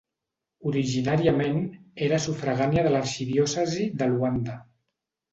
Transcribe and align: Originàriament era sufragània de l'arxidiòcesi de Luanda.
Originàriament 0.69 1.59
era 2.05 2.19
sufragània 2.23 2.85
de 2.87 2.93
l'arxidiòcesi 2.93 3.85
de 4.01 4.09
Luanda. 4.15 4.57